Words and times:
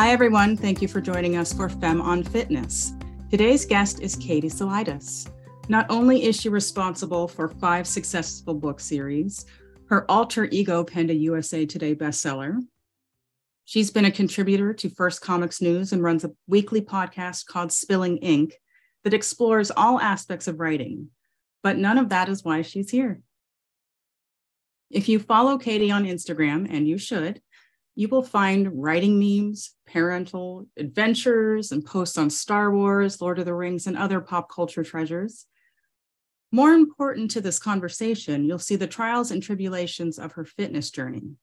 Hi, 0.00 0.12
everyone. 0.12 0.56
Thank 0.56 0.80
you 0.80 0.88
for 0.88 1.02
joining 1.02 1.36
us 1.36 1.52
for 1.52 1.68
Femme 1.68 2.00
on 2.00 2.22
Fitness. 2.22 2.94
Today's 3.30 3.66
guest 3.66 4.00
is 4.00 4.16
Katie 4.16 4.48
Salidas. 4.48 5.30
Not 5.68 5.84
only 5.90 6.24
is 6.24 6.40
she 6.40 6.48
responsible 6.48 7.28
for 7.28 7.48
five 7.48 7.86
successful 7.86 8.54
book 8.54 8.80
series, 8.80 9.44
her 9.90 10.10
alter 10.10 10.48
ego 10.50 10.84
penned 10.84 11.10
a 11.10 11.14
USA 11.14 11.66
Today 11.66 11.94
bestseller. 11.94 12.62
She's 13.66 13.90
been 13.90 14.06
a 14.06 14.10
contributor 14.10 14.72
to 14.72 14.88
First 14.88 15.20
Comics 15.20 15.60
News 15.60 15.92
and 15.92 16.02
runs 16.02 16.24
a 16.24 16.32
weekly 16.46 16.80
podcast 16.80 17.44
called 17.44 17.70
Spilling 17.70 18.16
Ink 18.16 18.54
that 19.04 19.12
explores 19.12 19.70
all 19.70 20.00
aspects 20.00 20.48
of 20.48 20.60
writing. 20.60 21.10
But 21.62 21.76
none 21.76 21.98
of 21.98 22.08
that 22.08 22.30
is 22.30 22.42
why 22.42 22.62
she's 22.62 22.90
here. 22.90 23.20
If 24.88 25.10
you 25.10 25.18
follow 25.18 25.58
Katie 25.58 25.90
on 25.90 26.04
Instagram, 26.04 26.66
and 26.70 26.88
you 26.88 26.96
should, 26.96 27.42
you 28.00 28.08
will 28.08 28.22
find 28.22 28.82
writing 28.82 29.18
memes, 29.18 29.74
parental 29.86 30.66
adventures, 30.78 31.70
and 31.70 31.84
posts 31.84 32.16
on 32.16 32.30
Star 32.30 32.74
Wars, 32.74 33.20
Lord 33.20 33.38
of 33.38 33.44
the 33.44 33.52
Rings, 33.52 33.86
and 33.86 33.94
other 33.94 34.22
pop 34.22 34.50
culture 34.50 34.82
treasures. 34.82 35.44
More 36.50 36.72
important 36.72 37.30
to 37.32 37.42
this 37.42 37.58
conversation, 37.58 38.46
you'll 38.46 38.58
see 38.58 38.76
the 38.76 38.86
trials 38.86 39.30
and 39.30 39.42
tribulations 39.42 40.18
of 40.18 40.32
her 40.32 40.46
fitness 40.46 40.90
journey. 40.90 41.34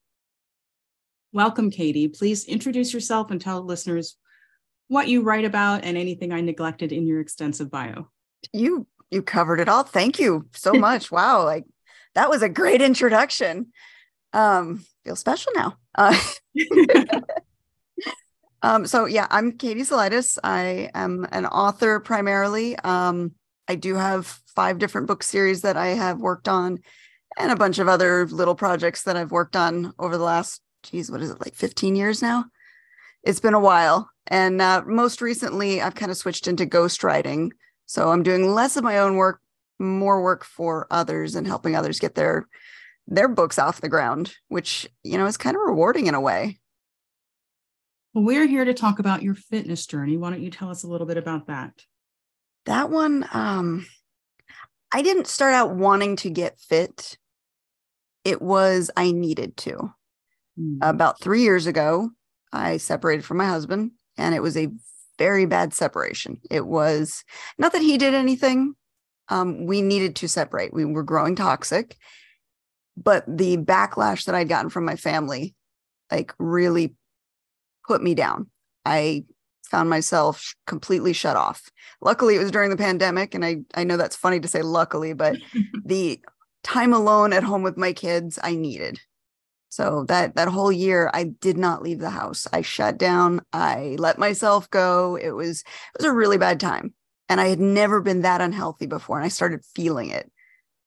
Welcome, 1.32 1.70
Katie. 1.70 2.08
Please 2.08 2.46
introduce 2.46 2.92
yourself 2.92 3.30
and 3.30 3.40
tell 3.40 3.62
listeners 3.62 4.18
what 4.88 5.08
you 5.08 5.22
write 5.22 5.46
about 5.46 5.84
and 5.84 5.96
anything 5.96 6.34
I 6.34 6.42
neglected 6.42 6.92
in 6.92 7.06
your 7.06 7.20
extensive 7.20 7.70
bio. 7.70 8.10
You 8.52 8.88
you 9.12 9.22
covered 9.22 9.60
it 9.60 9.70
all. 9.70 9.84
Thank 9.84 10.18
you 10.18 10.48
so 10.56 10.74
much. 10.88 11.12
wow, 11.12 11.44
like 11.44 11.66
that 12.16 12.32
was 12.32 12.42
a 12.42 12.50
great 12.50 12.82
introduction. 12.82 13.68
Um, 14.34 14.84
feel 15.08 15.16
special 15.16 15.54
now. 15.56 15.78
Uh, 15.96 16.20
um, 18.62 18.86
so 18.86 19.06
yeah, 19.06 19.26
I'm 19.30 19.54
Katie 19.54 19.82
Salidas. 19.82 20.38
I 20.44 20.90
am 20.94 21.26
an 21.32 21.46
author 21.46 22.02
primarily. 22.02 22.76
Um, 22.80 23.32
I 23.70 23.76
do 23.76 23.96
have 23.96 24.28
five 24.54 24.80
different 24.80 25.08
book 25.08 25.24
series 25.24 25.62
that 25.62 25.78
I 25.78 25.88
have 25.88 26.20
worked 26.20 26.50
on, 26.50 26.80
and 27.38 27.52
a 27.52 27.56
bunch 27.56 27.80
of 27.80 27.88
other 27.88 28.28
little 28.28 28.56
projects 28.56 29.04
that 29.04 29.16
I've 29.16 29.32
worked 29.32 29.56
on 29.56 29.94
over 29.98 30.18
the 30.18 30.26
last, 30.26 30.62
geez, 30.84 31.10
what 31.10 31.22
is 31.22 31.32
it, 31.32 31.40
like 31.40 31.56
15 31.56 31.96
years 31.96 32.22
now? 32.22 32.44
It's 33.24 33.40
been 33.40 33.54
a 33.54 33.60
while. 33.62 34.10
And 34.28 34.62
uh, 34.62 34.84
most 34.86 35.22
recently, 35.22 35.82
I've 35.82 35.96
kind 35.96 36.12
of 36.12 36.18
switched 36.18 36.48
into 36.48 36.66
ghostwriting. 36.66 37.52
So 37.86 38.10
I'm 38.12 38.24
doing 38.24 38.54
less 38.54 38.76
of 38.76 38.84
my 38.84 39.00
own 39.00 39.16
work, 39.16 39.40
more 39.80 40.22
work 40.22 40.44
for 40.44 40.86
others 40.92 41.36
and 41.36 41.48
helping 41.48 41.78
others 41.78 42.00
get 42.00 42.16
their 42.16 42.46
their 43.08 43.28
books 43.28 43.58
off 43.58 43.82
the 43.82 43.90
ground, 43.90 44.36
which, 44.50 44.88
you 45.04 45.18
know, 45.18 45.26
is 45.26 45.38
kind 45.38 45.56
of 45.56 45.62
rewarding 45.66 46.08
in 46.08 46.16
a 46.16 46.22
way. 46.22 46.60
Well, 48.14 48.26
we're 48.26 48.48
here 48.48 48.66
to 48.66 48.74
talk 48.74 49.00
about 49.00 49.24
your 49.24 49.36
fitness 49.36 49.86
journey. 49.86 50.18
Why 50.18 50.30
don't 50.30 50.42
you 50.42 50.52
tell 50.52 50.70
us 50.70 50.84
a 50.84 50.88
little 50.88 51.08
bit 51.08 51.18
about 51.18 51.48
that? 51.48 51.74
That 52.66 52.90
one, 52.90 53.28
um, 53.32 53.86
I 54.92 55.02
didn't 55.02 55.28
start 55.28 55.54
out 55.54 55.76
wanting 55.76 56.16
to 56.18 56.30
get 56.30 56.60
fit. 56.60 57.18
It 58.26 58.42
was 58.42 58.92
I 58.98 59.12
needed 59.12 59.56
to. 59.58 59.94
Mm. 60.60 60.80
About 60.82 61.22
three 61.22 61.44
years 61.44 61.68
ago, 61.68 62.10
I 62.52 62.78
separated 62.78 63.24
from 63.24 63.38
my 63.38 63.46
husband, 63.46 63.92
and 64.18 64.34
it 64.34 64.42
was 64.42 64.58
a 64.58 64.70
very 65.18 65.46
bad 65.46 65.74
separation. 65.74 66.40
It 66.50 66.66
was 66.66 67.24
not 67.58 67.72
that 67.74 67.82
he 67.82 67.98
did 67.98 68.14
anything. 68.14 68.74
Um, 69.30 69.66
we 69.66 69.82
needed 69.82 70.16
to 70.18 70.28
separate. 70.28 70.74
We 70.74 70.86
were 70.86 71.04
growing 71.04 71.36
toxic, 71.36 71.98
but 73.02 73.24
the 73.28 73.58
backlash 73.58 74.26
that 74.26 74.36
I'd 74.36 74.50
gotten 74.50 74.70
from 74.70 74.86
my 74.86 74.96
family, 74.96 75.56
like, 76.12 76.34
really 76.40 76.96
put 77.88 78.02
me 78.02 78.16
down. 78.16 78.50
I 78.86 79.26
found 79.64 79.90
myself 79.90 80.56
completely 80.66 81.14
shut 81.14 81.38
off. 81.38 81.70
Luckily, 82.02 82.36
it 82.36 82.40
was 82.40 82.52
during 82.52 82.70
the 82.70 82.78
pandemic, 82.78 83.36
and 83.36 83.46
I 83.46 83.58
I 83.76 83.84
know 83.84 83.98
that's 83.98 84.16
funny 84.16 84.40
to 84.40 84.48
say 84.48 84.62
luckily, 84.62 85.14
but 85.14 85.38
the 85.86 86.20
time 86.64 86.94
alone 86.94 87.34
at 87.34 87.44
home 87.44 87.64
with 87.64 87.78
my 87.78 87.94
kids 87.94 88.40
I 88.42 88.56
needed. 88.56 89.00
So 89.70 90.06
that 90.08 90.36
that 90.36 90.48
whole 90.48 90.72
year 90.72 91.12
I 91.14 91.26
did 91.26 91.58
not 91.58 91.84
leave 91.84 92.00
the 92.00 92.10
house. 92.10 92.48
I 92.52 92.62
shut 92.62 92.98
down. 92.98 93.42
I 93.54 93.96
let 94.00 94.18
myself 94.18 94.70
go. 94.70 95.18
It 95.18 95.32
was 95.32 95.62
it 95.62 96.00
was 96.00 96.06
a 96.06 96.14
really 96.14 96.38
bad 96.38 96.60
time. 96.60 96.94
And 97.30 97.42
I 97.42 97.48
had 97.48 97.60
never 97.60 98.02
been 98.02 98.22
that 98.22 98.42
unhealthy 98.42 98.86
before 98.86 99.18
and 99.18 99.26
I 99.26 99.30
started 99.30 99.66
feeling 99.76 100.10
it. 100.10 100.32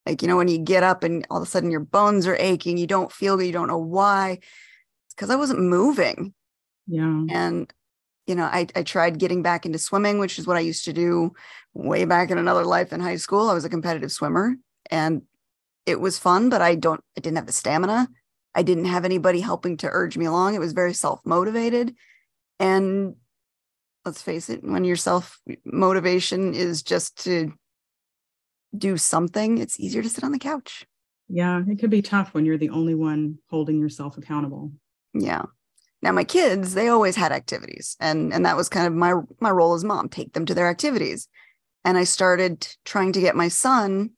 Like 0.06 0.22
you 0.22 0.28
know 0.28 0.36
when 0.36 0.48
you 0.48 0.58
get 0.58 0.82
up 0.82 1.04
and 1.04 1.26
all 1.30 1.38
of 1.38 1.46
a 1.46 1.50
sudden 1.50 1.70
your 1.70 1.80
bones 1.80 2.26
are 2.26 2.36
aching, 2.36 2.76
you 2.78 2.86
don't 2.86 3.12
feel 3.12 3.36
good, 3.36 3.46
you 3.46 3.52
don't 3.52 3.68
know 3.68 3.78
why. 3.78 4.38
It's 5.06 5.14
cuz 5.16 5.30
I 5.30 5.36
wasn't 5.36 5.60
moving. 5.60 6.34
Yeah. 6.86 7.24
And 7.28 7.72
you 8.26 8.36
know, 8.36 8.44
I, 8.44 8.66
I 8.76 8.84
tried 8.84 9.18
getting 9.18 9.42
back 9.42 9.66
into 9.66 9.78
swimming, 9.78 10.20
which 10.20 10.38
is 10.38 10.46
what 10.46 10.56
I 10.56 10.60
used 10.60 10.84
to 10.84 10.92
do 10.92 11.32
way 11.74 12.04
back 12.04 12.30
in 12.30 12.38
another 12.38 12.64
life 12.64 12.92
in 12.92 13.00
high 13.00 13.16
school. 13.16 13.50
I 13.50 13.54
was 13.54 13.64
a 13.64 13.68
competitive 13.68 14.12
swimmer 14.12 14.54
and 14.88 15.22
it 15.84 16.00
was 16.00 16.16
fun, 16.16 16.48
but 16.48 16.62
I 16.62 16.76
don't, 16.76 17.00
I 17.16 17.20
didn't 17.20 17.38
have 17.38 17.46
the 17.46 17.52
stamina. 17.52 18.08
I 18.54 18.62
didn't 18.62 18.84
have 18.84 19.04
anybody 19.04 19.40
helping 19.40 19.76
to 19.78 19.88
urge 19.90 20.16
me 20.16 20.26
along. 20.26 20.54
It 20.54 20.60
was 20.60 20.72
very 20.72 20.94
self 20.94 21.20
motivated. 21.24 21.96
And 22.60 23.16
let's 24.04 24.22
face 24.22 24.48
it, 24.48 24.62
when 24.62 24.84
your 24.84 24.96
self 24.96 25.40
motivation 25.64 26.54
is 26.54 26.82
just 26.82 27.24
to 27.24 27.52
do 28.76 28.97
something, 28.97 29.58
it's 29.58 29.78
easier 29.81 30.03
to 30.03 30.08
sit 30.08 30.25
on 30.25 30.32
the 30.32 30.38
couch. 30.38 30.86
Yeah, 31.28 31.62
it 31.66 31.78
could 31.78 31.91
be 31.91 32.03
tough 32.03 32.34
when 32.34 32.44
you're 32.44 32.58
the 32.58 32.70
only 32.70 32.94
one 32.94 33.38
holding 33.48 33.78
yourself 33.81 34.19
accountable. 34.19 34.72
Yeah. 35.14 35.42
Now 36.03 36.12
my 36.12 36.25
kids, 36.25 36.75
they 36.75 36.88
always 36.88 37.16
had 37.16 37.30
activities 37.30 37.97
and 38.00 38.32
and 38.32 38.47
that 38.47 38.56
was 38.56 38.69
kind 38.69 38.86
of 38.86 38.94
my 38.94 39.14
my 39.38 39.50
role 39.50 39.75
as 39.75 39.84
mom, 39.84 40.09
take 40.09 40.32
them 40.32 40.47
to 40.47 40.54
their 40.54 40.69
activities. 40.69 41.28
And 41.84 41.97
I 41.97 42.04
started 42.04 42.66
trying 42.84 43.12
to 43.12 43.20
get 43.20 43.36
my 43.36 43.48
son 43.48 44.10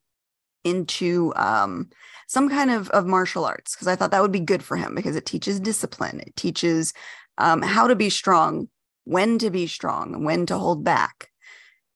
into 0.65 1.33
um, 1.37 1.91
some 2.27 2.49
kind 2.49 2.71
of, 2.71 2.89
of 2.91 3.07
martial 3.07 3.45
arts 3.45 3.75
because 3.75 3.89
I 3.89 3.97
thought 3.97 4.11
that 4.13 4.23
would 4.23 4.33
be 4.33 4.41
good 4.41 4.63
for 4.63 4.77
him 4.77 4.95
because 4.95 5.17
it 5.17 5.27
teaches 5.27 5.61
discipline. 5.61 6.21
It 6.21 6.35
teaches 6.37 6.93
um, 7.39 7.63
how 7.63 7.89
to 7.89 7.95
be 7.95 8.11
strong, 8.11 8.69
when 9.05 9.39
to 9.39 9.51
be 9.51 9.67
strong, 9.67 10.25
when 10.25 10.47
to 10.47 10.59
hold 10.59 10.85
back. 10.85 11.29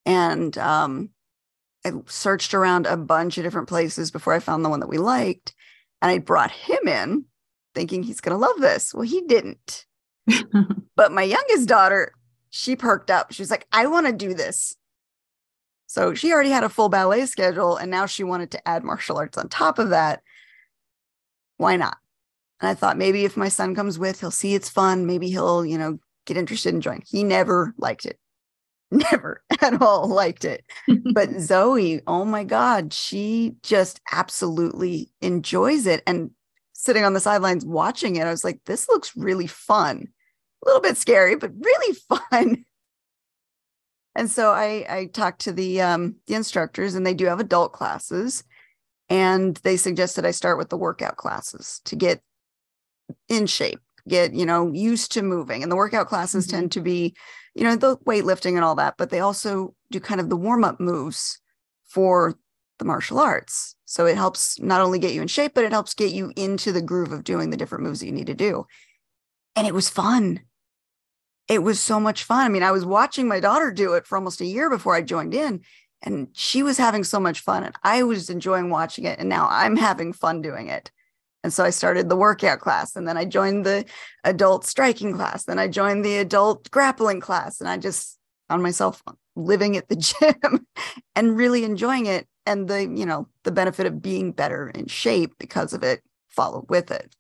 And 0.05 0.57
um, 0.59 1.11
I 1.87 1.93
searched 2.07 2.53
around 2.53 2.87
a 2.87 2.97
bunch 2.97 3.39
of 3.39 3.45
different 3.45 3.69
places 3.69 4.11
before 4.11 4.33
I 4.33 4.41
found 4.41 4.65
the 4.65 4.69
one 4.69 4.81
that 4.81 4.89
we 4.89 4.99
liked. 4.99 5.55
And 6.03 6.11
I 6.11 6.19
brought 6.19 6.51
him 6.51 6.89
in 6.89 7.25
thinking 7.75 8.03
he's 8.03 8.21
going 8.21 8.35
to 8.35 8.45
love 8.45 8.59
this. 8.59 8.93
Well, 8.93 9.05
he 9.05 9.21
didn't. 9.23 9.87
but 10.97 11.13
my 11.13 11.23
youngest 11.23 11.69
daughter, 11.69 12.13
she 12.51 12.75
perked 12.75 13.11
up. 13.11 13.33
She 13.33 13.43
was 13.43 13.51
like, 13.51 13.67
I 13.71 13.87
want 13.87 14.07
to 14.07 14.13
do 14.13 14.35
this. 14.35 14.77
So 15.87 16.13
she 16.13 16.33
already 16.33 16.51
had 16.51 16.65
a 16.65 16.69
full 16.69 16.89
ballet 16.89 17.27
schedule 17.27 17.77
and 17.77 17.91
now 17.91 18.07
she 18.07 18.25
wanted 18.25 18.51
to 18.51 18.69
add 18.69 18.83
martial 18.83 19.19
arts 19.19 19.39
on 19.39 19.49
top 19.49 19.79
of 19.79 19.91
that. 19.91 20.23
Why 21.59 21.77
not? 21.77 21.99
And 22.61 22.69
I 22.69 22.75
thought 22.75 22.99
maybe 22.99 23.25
if 23.25 23.37
my 23.37 23.49
son 23.49 23.77
comes 23.77 23.97
with, 23.97 24.19
he'll 24.19 24.33
see 24.33 24.55
it's 24.55 24.69
fun. 24.69 25.07
Maybe 25.07 25.31
he'll, 25.31 25.65
you 25.65 25.79
know, 25.79 26.01
get 26.25 26.37
interested 26.37 26.75
in 26.75 26.81
joining. 26.81 27.05
He 27.07 27.23
never 27.23 27.75
liked 27.79 28.05
it. 28.05 28.19
Never 28.91 29.43
at 29.61 29.83
all 29.83 30.09
liked 30.09 30.45
it. 30.45 30.65
but 31.13 31.31
Zoe, 31.41 32.01
oh 32.07 32.25
my 32.25 32.45
God, 32.45 32.93
she 32.93 33.57
just 33.63 34.01
absolutely 34.13 35.11
enjoys 35.21 35.87
it. 35.87 36.03
And 36.07 36.31
sitting 36.73 37.05
on 37.05 37.15
the 37.15 37.21
sidelines 37.21 37.65
watching 37.65 38.17
it, 38.17 38.27
I 38.27 38.31
was 38.31 38.45
like, 38.45 38.61
this 38.67 38.89
looks 38.89 39.17
really 39.17 39.49
fun. 39.49 40.07
A 40.65 40.69
little 40.69 40.81
bit 40.81 40.97
scary, 40.97 41.35
but 41.35 41.51
really 41.59 41.97
fun. 42.31 42.65
And 44.15 44.31
so 44.31 44.53
I, 44.53 44.87
I 44.89 45.07
talked 45.13 45.43
to 45.43 45.53
the 45.53 45.83
um, 45.83 46.17
the 46.27 46.35
instructors, 46.35 46.95
and 46.95 47.07
they 47.07 47.13
do 47.13 47.27
have 47.27 47.39
adult 47.39 47.75
classes, 47.75 48.45
and 49.11 49.57
they 49.59 49.77
suggested 49.77 50.25
I 50.25 50.31
start 50.31 50.57
with 50.57 50.71
the 50.71 50.79
workout 50.79 51.17
classes 51.19 51.83
to 51.85 51.97
get 51.97 52.23
in 53.29 53.47
shape, 53.47 53.81
get 54.09 54.35
you 54.35 54.47
know 54.47 54.73
used 54.73 55.13
to 55.13 55.23
moving. 55.23 55.63
And 55.63 55.71
the 55.71 55.77
workout 55.77 56.09
classes 56.09 56.47
mm-hmm. 56.47 56.57
tend 56.57 56.73
to 56.73 56.81
be, 56.81 57.15
you 57.55 57.65
know, 57.65 57.77
the 57.77 57.97
weightlifting 57.99 58.55
and 58.55 58.65
all 58.65 58.75
that, 58.77 58.95
but 58.97 59.11
they 59.11 59.21
also 59.21 59.75
do 59.91 60.01
kind 60.01 60.21
of 60.21 60.29
the 60.29 60.37
warm 60.37 60.65
up 60.65 60.81
moves 60.81 61.41
for 61.87 62.39
the 62.79 62.85
martial 62.85 63.19
arts. 63.19 63.75
So 63.87 64.07
it 64.07 64.17
helps 64.17 64.61
not 64.61 64.81
only 64.81 64.99
get 64.99 65.15
you 65.15 65.23
in 65.23 65.29
shape, 65.29 65.53
but 65.55 65.65
it 65.65 65.73
helps 65.73 65.95
get 65.95 66.13
you 66.13 66.33
into 66.37 66.73
the 66.73 66.83
groove 66.83 67.13
of 67.13 67.25
doing 67.25 67.51
the 67.51 67.57
different 67.57 67.85
moves 67.85 68.01
that 68.01 68.07
you 68.07 68.13
need 68.13 68.27
to 68.27 68.35
do. 68.35 68.67
And 69.55 69.67
it 69.67 69.73
was 69.73 69.89
fun 69.89 70.41
it 71.49 71.63
was 71.63 71.81
so 71.81 72.01
much 72.01 72.25
fun. 72.25 72.45
I 72.45 72.49
mean, 72.49 72.63
I 72.63 72.73
was 72.73 72.85
watching 72.85 73.29
my 73.29 73.41
daughter 73.41 73.71
do 73.71 73.95
it 73.95 74.07
for 74.07 74.19
almost 74.19 74.41
a 74.41 74.47
year 74.47 74.69
before 74.69 74.95
I 74.95 75.03
joined 75.03 75.35
in, 75.35 75.61
and 76.03 76.29
she 76.33 76.63
was 76.63 76.79
having 76.79 77.05
so 77.05 77.21
much 77.21 77.41
fun, 77.41 77.65
and 77.65 77.75
I 77.83 78.03
was 78.03 78.31
enjoying 78.31 78.71
watching 78.71 79.05
it. 79.05 79.19
And 79.19 79.29
now 79.29 79.47
I'm 79.51 79.77
having 79.77 80.13
fun 80.13 80.43
doing 80.43 80.69
it. 80.69 80.91
And 81.47 81.53
so 81.53 81.63
I 81.63 81.71
started 81.71 82.09
the 82.09 82.17
workout 82.17 82.59
class, 82.59 82.97
and 82.97 83.07
then 83.07 83.17
I 83.17 83.25
joined 83.25 83.65
the 83.65 83.85
adult 84.25 84.67
striking 84.67 85.15
class, 85.15 85.45
then 85.45 85.61
I 85.61 85.69
joined 85.69 86.05
the 86.05 86.17
adult 86.17 86.69
grappling 86.73 87.21
class, 87.21 87.61
and 87.61 87.69
I 87.69 87.77
just 87.77 88.19
found 88.49 88.65
myself 88.65 89.01
living 89.37 89.77
at 89.77 89.89
the 89.89 89.95
gym 90.43 90.67
and 91.15 91.37
really 91.37 91.63
enjoying 91.63 92.07
it. 92.07 92.27
And 92.47 92.67
the, 92.67 92.83
you 92.83 93.07
know, 93.07 93.29
the 93.45 93.53
benefit 93.53 93.87
of 93.87 94.03
being 94.03 94.33
better 94.33 94.71
in 94.71 94.89
shape 94.89 95.35
because 95.39 95.73
of 95.73 95.85
it 95.85 96.03
followed 96.31 96.69
with 96.69 96.91
it. 96.91 97.15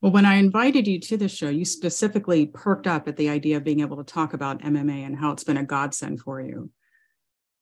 Well, 0.00 0.12
when 0.12 0.24
I 0.24 0.36
invited 0.36 0.86
you 0.86 1.00
to 1.00 1.16
the 1.16 1.28
show, 1.28 1.48
you 1.48 1.64
specifically 1.64 2.46
perked 2.46 2.86
up 2.86 3.08
at 3.08 3.16
the 3.16 3.28
idea 3.28 3.56
of 3.56 3.64
being 3.64 3.80
able 3.80 3.96
to 3.96 4.04
talk 4.04 4.34
about 4.34 4.62
MMA 4.62 5.04
and 5.04 5.16
how 5.16 5.32
it's 5.32 5.42
been 5.42 5.56
a 5.56 5.64
godsend 5.64 6.20
for 6.20 6.40
you. 6.40 6.70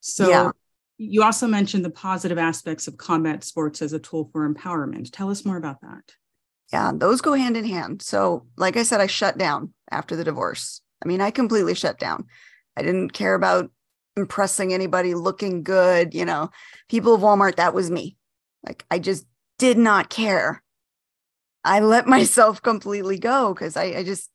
So, 0.01 0.29
yeah. 0.29 0.51
You 1.01 1.23
also 1.23 1.47
mentioned 1.47 1.85
the 1.85 1.91
positive 1.91 2.39
aspects 2.39 2.87
of 2.87 2.97
combat 2.97 3.45
sports 3.45 3.83
as 3.83 3.93
a 3.93 3.99
tool 3.99 4.29
for 4.33 4.49
empowerment. 4.49 5.11
Tell 5.13 5.31
us 5.31 5.45
more 5.45 5.57
about 5.57 5.81
that. 5.81 6.13
Yeah, 6.73 6.93
those 6.95 7.21
go 7.21 7.33
hand 7.33 7.57
in 7.57 7.65
hand. 7.65 8.03
So, 8.03 8.47
like 8.57 8.77
I 8.77 8.83
said, 8.83 9.01
I 9.01 9.07
shut 9.07 9.39
down 9.39 9.73
after 9.91 10.15
the 10.15 10.25
divorce. 10.25 10.81
I 11.03 11.09
mean, 11.09 11.21
I 11.21 11.31
completely 11.31 11.75
shut 11.75 11.99
down. 11.99 12.27
I 12.77 12.83
didn't 12.83 13.11
care 13.11 13.35
about 13.35 13.71
impressing 14.17 14.73
anybody, 14.73 15.15
looking 15.15 15.63
good. 15.63 16.15
You 16.15 16.25
know, 16.25 16.51
people 16.89 17.15
of 17.15 17.23
Walmart, 17.23 17.57
that 17.57 17.75
was 17.75 17.91
me. 17.91 18.17
Like, 18.65 18.85
I 18.91 18.99
just 18.99 19.27
did 19.59 19.79
not 19.79 20.11
care 20.11 20.63
I 21.65 21.81
let 21.81 22.07
myself 22.07 22.63
completely 22.63 23.19
go 23.19 23.55
because 23.55 23.77
I, 23.77 23.85
I 23.85 24.05
just 24.05 24.31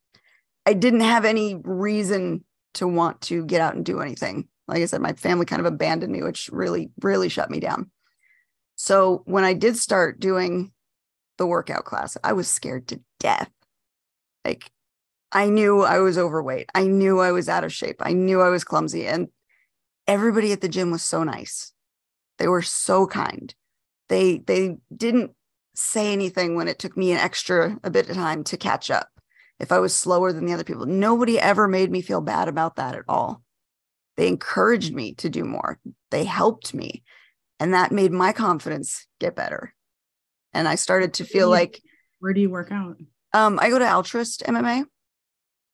I 0.64 0.72
didn't 0.72 1.00
have 1.00 1.24
any 1.24 1.54
reason 1.54 2.44
to 2.74 2.86
want 2.86 3.20
to 3.22 3.44
get 3.44 3.60
out 3.60 3.74
and 3.74 3.84
do 3.84 4.00
anything. 4.00 4.48
Like 4.68 4.82
I 4.82 4.86
said, 4.86 5.00
my 5.00 5.12
family 5.12 5.46
kind 5.46 5.60
of 5.60 5.66
abandoned 5.66 6.12
me, 6.12 6.22
which 6.22 6.50
really, 6.52 6.90
really 7.00 7.28
shut 7.28 7.50
me 7.50 7.60
down. 7.60 7.90
So 8.74 9.22
when 9.24 9.44
I 9.44 9.54
did 9.54 9.76
start 9.76 10.20
doing 10.20 10.72
the 11.38 11.46
workout 11.46 11.84
class, 11.84 12.16
I 12.22 12.32
was 12.32 12.48
scared 12.48 12.88
to 12.88 13.00
death. 13.20 13.50
Like 14.44 14.70
I 15.32 15.48
knew 15.48 15.82
I 15.82 15.98
was 15.98 16.18
overweight. 16.18 16.70
I 16.74 16.84
knew 16.84 17.20
I 17.20 17.32
was 17.32 17.48
out 17.48 17.64
of 17.64 17.72
shape. 17.72 17.96
I 18.00 18.12
knew 18.12 18.40
I 18.40 18.48
was 18.48 18.64
clumsy. 18.64 19.06
And 19.06 19.28
everybody 20.06 20.52
at 20.52 20.60
the 20.60 20.68
gym 20.68 20.90
was 20.90 21.02
so 21.02 21.24
nice. 21.24 21.72
They 22.38 22.48
were 22.48 22.62
so 22.62 23.06
kind. 23.06 23.54
They 24.08 24.38
they 24.38 24.76
didn't 24.94 25.32
say 25.74 26.12
anything 26.12 26.54
when 26.54 26.68
it 26.68 26.78
took 26.78 26.96
me 26.96 27.12
an 27.12 27.18
extra 27.18 27.78
a 27.82 27.90
bit 27.90 28.08
of 28.08 28.16
time 28.16 28.44
to 28.44 28.56
catch 28.56 28.90
up. 28.90 29.08
If 29.58 29.72
I 29.72 29.78
was 29.78 29.94
slower 29.94 30.32
than 30.32 30.44
the 30.46 30.52
other 30.52 30.64
people, 30.64 30.86
nobody 30.86 31.38
ever 31.38 31.66
made 31.66 31.90
me 31.90 32.02
feel 32.02 32.20
bad 32.20 32.48
about 32.48 32.76
that 32.76 32.94
at 32.94 33.04
all. 33.08 33.42
They 34.16 34.28
encouraged 34.28 34.94
me 34.94 35.14
to 35.14 35.28
do 35.28 35.44
more. 35.44 35.78
They 36.10 36.24
helped 36.24 36.74
me. 36.74 37.02
And 37.58 37.74
that 37.74 37.92
made 37.92 38.12
my 38.12 38.32
confidence 38.32 39.06
get 39.20 39.34
better. 39.34 39.74
And 40.52 40.68
I 40.68 40.74
started 40.74 41.14
to 41.14 41.24
feel 41.24 41.48
like 41.50 41.80
where 42.18 42.32
do 42.32 42.40
you 42.40 42.50
work 42.50 42.72
out? 42.72 42.96
Um, 43.32 43.58
I 43.60 43.68
go 43.68 43.78
to 43.78 43.84
Altruist 43.84 44.42
MMA. 44.46 44.84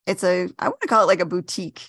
It's 0.06 0.24
a 0.24 0.48
I 0.58 0.68
want 0.68 0.80
to 0.80 0.88
call 0.88 1.04
it 1.04 1.06
like 1.06 1.20
a 1.20 1.26
boutique 1.26 1.88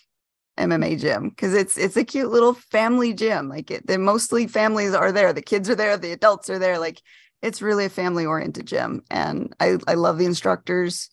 MMA 0.59 0.99
gym 0.99 1.29
because 1.29 1.53
it's 1.53 1.77
it's 1.77 1.97
a 1.97 2.03
cute 2.03 2.31
little 2.31 2.53
family 2.53 3.13
gym. 3.13 3.49
Like 3.49 3.71
it, 3.71 3.87
they 3.87 3.97
mostly 3.97 4.45
families 4.45 4.93
are 4.93 5.11
there. 5.11 5.33
The 5.33 5.41
kids 5.41 5.69
are 5.69 5.75
there. 5.75 5.97
The 5.97 6.11
adults 6.11 6.49
are 6.49 6.59
there. 6.59 6.77
Like 6.77 7.01
it's 7.43 7.61
really 7.61 7.85
a 7.85 7.89
family 7.89 8.25
oriented 8.25 8.65
gym 8.65 9.03
and 9.11 9.53
I, 9.59 9.77
I 9.85 9.93
love 9.93 10.17
the 10.17 10.25
instructors 10.25 11.09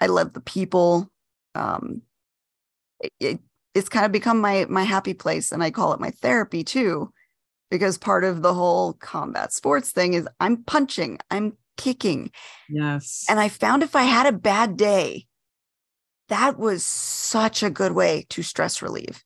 i 0.00 0.06
love 0.06 0.34
the 0.34 0.40
people 0.40 1.10
um, 1.56 2.02
it, 3.00 3.12
it, 3.18 3.40
it's 3.76 3.88
kind 3.88 4.06
of 4.06 4.12
become 4.12 4.40
my 4.40 4.66
my 4.68 4.82
happy 4.82 5.14
place 5.14 5.52
and 5.52 5.62
i 5.62 5.70
call 5.70 5.92
it 5.92 6.00
my 6.00 6.10
therapy 6.10 6.64
too 6.64 7.12
because 7.70 7.98
part 7.98 8.24
of 8.24 8.42
the 8.42 8.54
whole 8.54 8.94
combat 8.94 9.52
sports 9.52 9.92
thing 9.92 10.14
is 10.14 10.28
i'm 10.40 10.62
punching 10.64 11.18
i'm 11.30 11.52
kicking 11.76 12.30
yes 12.68 13.26
and 13.28 13.38
i 13.38 13.48
found 13.48 13.82
if 13.82 13.94
i 13.94 14.02
had 14.02 14.26
a 14.26 14.36
bad 14.36 14.76
day 14.76 15.26
that 16.28 16.58
was 16.58 16.84
such 16.84 17.62
a 17.62 17.70
good 17.70 17.92
way 17.92 18.24
to 18.30 18.42
stress 18.42 18.80
relieve 18.80 19.22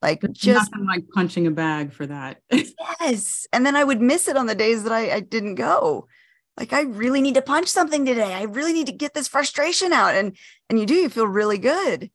like 0.00 0.20
There's 0.20 0.38
just 0.38 0.70
nothing 0.70 0.86
like 0.86 1.04
punching 1.12 1.48
a 1.48 1.50
bag 1.50 1.92
for 1.92 2.06
that. 2.06 2.38
yes. 3.00 3.48
And 3.52 3.66
then 3.66 3.74
I 3.74 3.82
would 3.82 4.00
miss 4.00 4.28
it 4.28 4.36
on 4.36 4.46
the 4.46 4.54
days 4.54 4.84
that 4.84 4.92
I, 4.92 5.10
I 5.10 5.20
didn't 5.20 5.56
go. 5.56 6.06
Like 6.56 6.72
I 6.72 6.82
really 6.82 7.20
need 7.20 7.34
to 7.34 7.42
punch 7.42 7.68
something 7.68 8.04
today. 8.04 8.34
I 8.34 8.42
really 8.42 8.72
need 8.72 8.86
to 8.86 8.92
get 8.92 9.14
this 9.14 9.26
frustration 9.26 9.92
out. 9.92 10.14
And 10.14 10.36
and 10.68 10.78
you 10.78 10.86
do, 10.86 10.94
you 10.94 11.08
feel 11.08 11.26
really 11.26 11.58
good. 11.58 12.10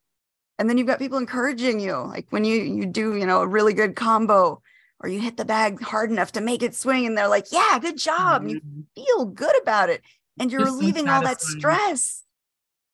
And 0.60 0.70
then 0.70 0.78
you've 0.78 0.88
got 0.88 1.00
people 1.00 1.18
encouraging 1.18 1.80
you. 1.80 1.96
Like 1.96 2.28
when 2.30 2.46
you 2.46 2.62
you 2.62 2.86
do, 2.86 3.16
you 3.16 3.26
know, 3.26 3.42
a 3.42 3.48
really 3.48 3.74
good 3.74 3.96
combo 3.96 4.62
or 5.00 5.10
you 5.10 5.20
hit 5.20 5.38
the 5.38 5.46
bag 5.46 5.82
hard 5.82 6.12
enough 6.12 6.32
to 6.34 6.42
make 6.42 6.64
it 6.64 6.76
swing 6.76 7.06
and 7.06 7.18
they're 7.18 7.28
like, 7.28 7.52
yeah, 7.52 7.78
good 7.80 7.98
job. 7.98 8.44
Mm-hmm. 8.44 8.82
You 8.96 9.06
feel 9.06 9.26
good 9.26 9.62
about 9.62 9.90
it. 9.90 10.02
And 10.40 10.52
you're 10.52 10.66
relieving 10.66 11.10
all 11.10 11.22
that 11.24 11.42
stress. 11.42 12.24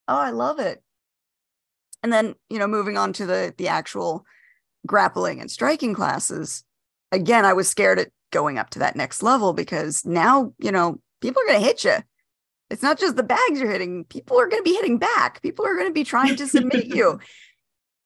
Oh, 0.08 0.18
I 0.18 0.32
love 0.32 0.60
it. 0.60 0.82
And 2.02 2.12
then, 2.12 2.36
you 2.50 2.60
know, 2.60 2.68
moving 2.68 2.98
on 2.98 3.14
to 3.14 3.26
the 3.26 3.54
the 3.58 3.68
actual 3.68 4.26
grappling 4.88 5.40
and 5.40 5.52
striking 5.52 5.94
classes, 5.94 6.64
again, 7.12 7.46
I 7.46 7.54
was 7.54 7.68
scared 7.68 8.00
at 8.00 8.10
going 8.32 8.58
up 8.58 8.70
to 8.72 8.80
that 8.80 8.96
next 8.96 9.22
level 9.24 9.54
because 9.54 10.06
now, 10.06 10.54
you 10.60 10.72
know, 10.72 11.00
people 11.22 11.42
are 11.42 11.48
going 11.48 11.60
to 11.60 11.66
hit 11.66 11.84
you. 11.84 11.98
It's 12.70 12.84
not 12.84 13.00
just 13.00 13.16
the 13.16 13.24
bags 13.24 13.60
you're 13.60 13.72
hitting, 13.72 14.04
people 14.06 14.40
are 14.40 14.48
going 14.48 14.64
to 14.64 14.70
be 14.70 14.76
hitting 14.76 15.00
back. 15.00 15.42
People 15.42 15.66
are 15.66 15.74
going 15.74 15.88
to 15.88 15.94
be 15.94 16.04
trying 16.04 16.36
to 16.36 16.48
submit 16.48 16.86
you. 16.86 17.20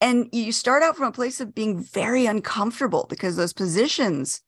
And 0.04 0.28
you 0.34 0.52
start 0.52 0.84
out 0.84 0.98
from 0.98 1.08
a 1.08 1.14
place 1.14 1.40
of 1.40 1.56
being 1.56 1.80
very 1.82 2.26
uncomfortable 2.26 3.08
because 3.10 3.38
those 3.38 3.54
positions 3.54 4.42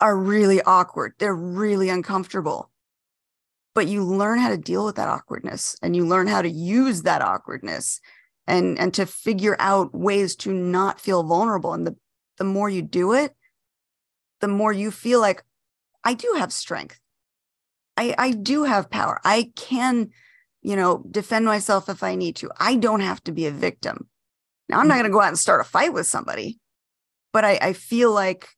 are 0.00 0.16
really 0.16 0.62
awkward. 0.62 1.12
They're 1.18 1.34
really 1.34 1.90
uncomfortable. 1.90 2.70
But 3.74 3.86
you 3.86 4.02
learn 4.02 4.38
how 4.38 4.48
to 4.48 4.56
deal 4.56 4.82
with 4.86 4.96
that 4.96 5.10
awkwardness 5.10 5.76
and 5.82 5.94
you 5.94 6.06
learn 6.06 6.26
how 6.26 6.40
to 6.40 6.48
use 6.48 7.02
that 7.02 7.20
awkwardness 7.20 8.00
and 8.46 8.78
and 8.78 8.94
to 8.94 9.04
figure 9.04 9.56
out 9.58 9.94
ways 9.94 10.36
to 10.36 10.54
not 10.54 10.98
feel 10.98 11.22
vulnerable. 11.22 11.74
And 11.74 11.86
the 11.86 11.96
the 12.38 12.44
more 12.44 12.70
you 12.70 12.80
do 12.80 13.12
it 13.12 13.36
the 14.40 14.48
more 14.48 14.72
you 14.72 14.90
feel 14.90 15.20
like 15.20 15.42
i 16.02 16.14
do 16.14 16.34
have 16.38 16.50
strength. 16.50 16.98
I 17.98 18.14
i 18.16 18.30
do 18.30 18.64
have 18.64 18.88
power. 18.88 19.20
I 19.22 19.52
can 19.54 20.12
you 20.62 20.76
know 20.76 21.04
defend 21.10 21.44
myself 21.44 21.90
if 21.90 22.02
i 22.02 22.14
need 22.14 22.36
to. 22.36 22.50
I 22.58 22.76
don't 22.76 23.00
have 23.00 23.22
to 23.24 23.32
be 23.32 23.44
a 23.44 23.50
victim 23.50 24.08
now 24.68 24.78
i'm 24.78 24.88
not 24.88 24.94
going 24.94 25.04
to 25.04 25.10
go 25.10 25.20
out 25.20 25.28
and 25.28 25.38
start 25.38 25.60
a 25.60 25.64
fight 25.64 25.92
with 25.92 26.06
somebody 26.06 26.58
but 27.32 27.44
i 27.44 27.58
i 27.60 27.72
feel 27.72 28.12
like 28.12 28.48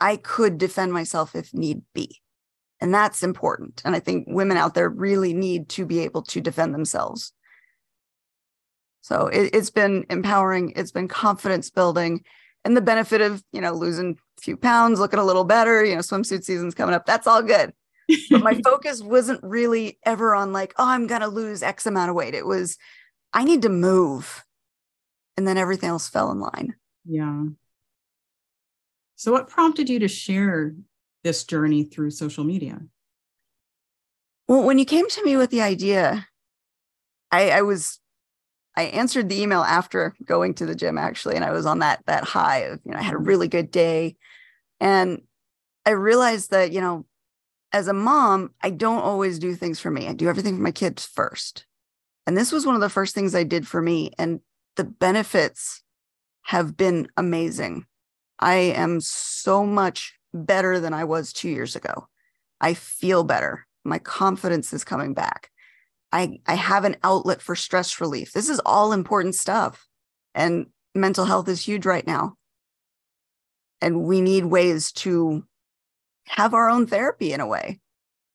i 0.00 0.16
could 0.16 0.58
defend 0.58 0.92
myself 0.92 1.34
if 1.34 1.52
need 1.54 1.82
be 1.94 2.20
and 2.80 2.92
that's 2.92 3.22
important 3.22 3.82
and 3.84 3.94
i 3.94 4.00
think 4.00 4.24
women 4.28 4.56
out 4.56 4.74
there 4.74 4.88
really 4.88 5.34
need 5.34 5.68
to 5.68 5.84
be 5.84 6.00
able 6.00 6.22
to 6.22 6.40
defend 6.40 6.74
themselves 6.74 7.32
so 9.08 9.28
it, 9.28 9.54
has 9.54 9.70
been 9.70 10.04
empowering. 10.10 10.74
It's 10.76 10.92
been 10.92 11.08
confidence 11.08 11.70
building, 11.70 12.24
and 12.66 12.76
the 12.76 12.82
benefit 12.82 13.22
of 13.22 13.42
you 13.52 13.60
know 13.62 13.72
losing 13.72 14.18
a 14.38 14.40
few 14.42 14.54
pounds, 14.54 15.00
looking 15.00 15.18
a 15.18 15.24
little 15.24 15.44
better. 15.44 15.82
You 15.82 15.94
know, 15.94 16.02
swimsuit 16.02 16.44
season's 16.44 16.74
coming 16.74 16.94
up. 16.94 17.06
That's 17.06 17.26
all 17.26 17.42
good. 17.42 17.72
But 18.30 18.42
my 18.42 18.60
focus 18.64 19.02
wasn't 19.02 19.40
really 19.42 19.98
ever 20.04 20.34
on 20.34 20.52
like, 20.52 20.74
oh, 20.76 20.86
I'm 20.86 21.06
gonna 21.06 21.28
lose 21.28 21.62
X 21.62 21.86
amount 21.86 22.10
of 22.10 22.16
weight. 22.16 22.34
It 22.34 22.44
was, 22.44 22.76
I 23.32 23.44
need 23.44 23.62
to 23.62 23.70
move, 23.70 24.44
and 25.38 25.46
then 25.46 25.56
everything 25.56 25.88
else 25.88 26.08
fell 26.08 26.32
in 26.32 26.40
line. 26.40 26.74
Yeah. 27.04 27.44
So, 29.14 29.30
what 29.30 29.48
prompted 29.48 29.88
you 29.88 30.00
to 30.00 30.08
share 30.08 30.74
this 31.22 31.44
journey 31.44 31.84
through 31.84 32.10
social 32.10 32.42
media? 32.42 32.80
Well, 34.48 34.64
when 34.64 34.80
you 34.80 34.84
came 34.84 35.08
to 35.08 35.24
me 35.24 35.36
with 35.36 35.50
the 35.50 35.62
idea, 35.62 36.26
I, 37.30 37.50
I 37.50 37.62
was 37.62 38.00
I 38.76 38.84
answered 38.84 39.28
the 39.28 39.40
email 39.40 39.60
after 39.60 40.16
going 40.24 40.54
to 40.54 40.66
the 40.66 40.74
gym 40.74 40.98
actually, 40.98 41.36
and 41.36 41.44
I 41.44 41.52
was 41.52 41.66
on 41.66 41.78
that 41.78 42.02
that 42.06 42.24
high 42.24 42.58
of 42.62 42.80
you 42.84 42.90
know 42.90 42.98
I 42.98 43.02
had 43.02 43.14
a 43.14 43.18
really 43.18 43.46
good 43.46 43.70
day, 43.70 44.16
and 44.80 45.22
I 45.86 45.90
realized 45.90 46.50
that 46.50 46.72
you 46.72 46.80
know 46.80 47.06
as 47.72 47.86
a 47.86 47.92
mom 47.92 48.50
I 48.60 48.70
don't 48.70 49.02
always 49.02 49.38
do 49.38 49.54
things 49.54 49.78
for 49.78 49.90
me. 49.92 50.08
I 50.08 50.14
do 50.14 50.28
everything 50.28 50.56
for 50.56 50.62
my 50.62 50.72
kids 50.72 51.06
first, 51.06 51.64
and 52.26 52.36
this 52.36 52.50
was 52.50 52.66
one 52.66 52.74
of 52.74 52.80
the 52.80 52.90
first 52.90 53.14
things 53.14 53.36
I 53.36 53.44
did 53.44 53.68
for 53.68 53.80
me, 53.80 54.10
and 54.18 54.40
the 54.76 54.84
benefits 54.84 55.82
have 56.42 56.76
been 56.76 57.08
amazing. 57.16 57.84
I 58.38 58.54
am 58.54 59.00
so 59.00 59.66
much 59.66 60.14
better 60.32 60.80
than 60.80 60.94
I 60.94 61.04
was 61.04 61.32
two 61.32 61.48
years 61.48 61.76
ago. 61.76 62.06
I 62.60 62.74
feel 62.74 63.24
better. 63.24 63.66
My 63.84 63.98
confidence 63.98 64.72
is 64.72 64.84
coming 64.84 65.14
back. 65.14 65.50
I, 66.12 66.38
I 66.46 66.54
have 66.54 66.84
an 66.84 66.96
outlet 67.02 67.42
for 67.42 67.54
stress 67.54 68.00
relief. 68.00 68.32
This 68.32 68.48
is 68.48 68.60
all 68.64 68.92
important 68.92 69.34
stuff. 69.34 69.86
And 70.34 70.66
mental 70.94 71.24
health 71.24 71.48
is 71.48 71.66
huge 71.66 71.84
right 71.84 72.06
now. 72.06 72.34
And 73.80 74.02
we 74.02 74.20
need 74.20 74.44
ways 74.44 74.92
to 74.92 75.44
have 76.26 76.54
our 76.54 76.68
own 76.68 76.86
therapy 76.86 77.32
in 77.32 77.40
a 77.40 77.46
way, 77.46 77.80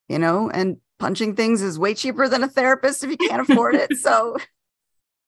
you 0.08 0.20
know, 0.20 0.50
and 0.50 0.78
punching 1.00 1.36
things 1.36 1.62
is 1.62 1.78
way 1.78 1.94
cheaper 1.94 2.28
than 2.28 2.44
a 2.44 2.48
therapist 2.48 3.04
if 3.04 3.10
you 3.10 3.18
can't 3.18 3.50
afford 3.50 3.76
it. 3.76 3.92
So 3.98 4.38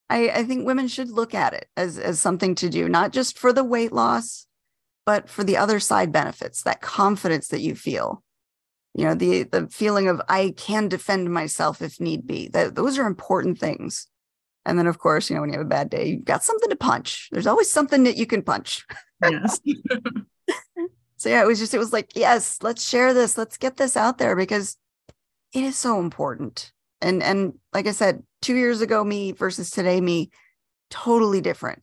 I, 0.10 0.30
I 0.30 0.44
think 0.44 0.66
women 0.66 0.88
should 0.88 1.10
look 1.10 1.34
at 1.34 1.54
it 1.54 1.68
as, 1.76 1.98
as 1.98 2.20
something 2.20 2.56
to 2.56 2.70
do, 2.70 2.88
not 2.88 3.12
just 3.12 3.40
for 3.40 3.52
the 3.52 3.64
weight 3.64 3.92
loss, 3.92 4.46
but 5.06 5.30
for 5.30 5.44
the 5.44 5.58
other 5.58 5.80
side 5.80 6.12
benefits, 6.12 6.64
that 6.64 6.82
confidence 6.82 7.48
that 7.50 7.62
you 7.62 7.76
feel. 7.76 8.24
You 8.96 9.04
know 9.04 9.14
the 9.14 9.44
the 9.44 9.68
feeling 9.68 10.08
of 10.08 10.22
i 10.30 10.54
can 10.56 10.88
defend 10.88 11.30
myself 11.30 11.82
if 11.82 12.00
need 12.00 12.26
be. 12.26 12.48
That 12.48 12.76
those 12.76 12.98
are 12.98 13.06
important 13.06 13.60
things. 13.60 14.08
And 14.66 14.80
then 14.80 14.88
of 14.88 15.00
course 15.00 15.30
you 15.30 15.36
know 15.36 15.42
when 15.42 15.50
you 15.50 15.58
have 15.58 15.66
a 15.66 15.70
bad 15.70 15.90
day 15.90 16.08
you've 16.08 16.24
got 16.24 16.46
something 16.46 16.70
to 16.70 16.78
punch. 16.78 17.28
There's 17.32 17.46
always 17.46 17.70
something 17.70 18.04
that 18.04 18.16
you 18.16 18.26
can 18.26 18.42
punch. 18.42 18.86
Yes. 19.22 19.60
So 21.18 21.30
yeah 21.30 21.42
it 21.42 21.48
was 21.48 21.60
just 21.60 21.74
it 21.74 21.80
was 21.80 21.92
like 21.92 22.16
yes 22.16 22.60
let's 22.62 22.88
share 22.88 23.14
this. 23.14 23.38
Let's 23.38 23.58
get 23.58 23.78
this 23.78 23.98
out 23.98 24.18
there 24.18 24.36
because 24.36 24.78
it 25.54 25.64
is 25.64 25.76
so 25.76 26.00
important. 26.00 26.72
And 27.02 27.22
and 27.22 27.54
like 27.74 27.88
I 27.88 27.92
said, 27.92 28.24
two 28.46 28.56
years 28.56 28.82
ago 28.82 29.04
me 29.04 29.32
versus 29.32 29.72
today 29.72 30.00
me, 30.00 30.30
totally 30.92 31.42
different. 31.42 31.82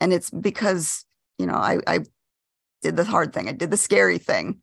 And 0.00 0.12
it's 0.12 0.30
because, 0.30 1.04
you 1.38 1.46
know, 1.46 1.54
I 1.54 1.78
I 1.86 2.00
did 2.82 2.96
the 2.96 3.04
hard 3.04 3.32
thing. 3.32 3.48
I 3.48 3.52
did 3.52 3.70
the 3.70 3.76
scary 3.76 4.18
thing. 4.18 4.60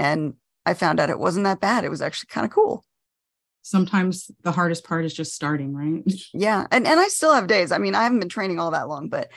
And 0.00 0.34
I 0.66 0.74
found 0.74 0.98
out 0.98 1.10
it 1.10 1.18
wasn't 1.20 1.44
that 1.44 1.60
bad. 1.60 1.84
It 1.84 1.90
was 1.90 2.02
actually 2.02 2.28
kind 2.30 2.44
of 2.44 2.50
cool. 2.50 2.84
Sometimes 3.62 4.30
the 4.42 4.52
hardest 4.52 4.84
part 4.84 5.04
is 5.04 5.14
just 5.14 5.34
starting, 5.34 5.72
right? 5.74 6.02
Yeah. 6.34 6.66
And 6.72 6.86
and 6.86 6.98
I 6.98 7.06
still 7.08 7.32
have 7.32 7.46
days. 7.46 7.70
I 7.70 7.78
mean, 7.78 7.94
I 7.94 8.02
haven't 8.02 8.18
been 8.18 8.28
training 8.28 8.58
all 8.58 8.72
that 8.72 8.88
long, 8.88 9.08
but 9.08 9.30